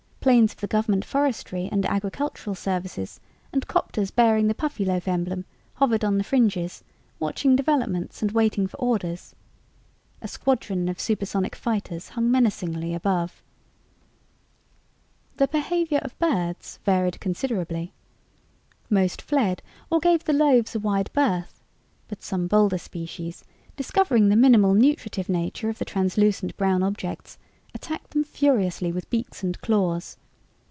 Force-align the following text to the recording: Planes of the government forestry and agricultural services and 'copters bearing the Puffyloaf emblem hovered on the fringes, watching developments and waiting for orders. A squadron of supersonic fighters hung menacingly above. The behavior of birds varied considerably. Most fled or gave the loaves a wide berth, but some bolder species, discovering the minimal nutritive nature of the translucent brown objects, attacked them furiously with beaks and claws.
Planes 0.21 0.53
of 0.53 0.59
the 0.59 0.67
government 0.67 1.03
forestry 1.03 1.67
and 1.71 1.83
agricultural 1.83 2.53
services 2.53 3.19
and 3.51 3.67
'copters 3.67 4.11
bearing 4.11 4.45
the 4.45 4.53
Puffyloaf 4.53 5.07
emblem 5.07 5.45
hovered 5.73 6.05
on 6.05 6.19
the 6.19 6.23
fringes, 6.23 6.83
watching 7.19 7.55
developments 7.55 8.21
and 8.21 8.31
waiting 8.31 8.67
for 8.67 8.77
orders. 8.77 9.33
A 10.21 10.27
squadron 10.27 10.87
of 10.89 10.99
supersonic 10.99 11.55
fighters 11.55 12.09
hung 12.09 12.29
menacingly 12.29 12.93
above. 12.93 13.41
The 15.37 15.47
behavior 15.47 16.01
of 16.03 16.15
birds 16.19 16.77
varied 16.85 17.19
considerably. 17.19 17.91
Most 18.91 19.23
fled 19.23 19.63
or 19.89 19.99
gave 19.99 20.25
the 20.25 20.33
loaves 20.33 20.75
a 20.75 20.79
wide 20.79 21.09
berth, 21.13 21.63
but 22.09 22.21
some 22.21 22.45
bolder 22.45 22.77
species, 22.77 23.43
discovering 23.75 24.29
the 24.29 24.35
minimal 24.35 24.75
nutritive 24.75 25.29
nature 25.29 25.69
of 25.69 25.79
the 25.79 25.85
translucent 25.85 26.55
brown 26.57 26.83
objects, 26.83 27.39
attacked 27.73 28.11
them 28.11 28.21
furiously 28.21 28.91
with 28.91 29.09
beaks 29.09 29.43
and 29.43 29.61
claws. 29.61 30.17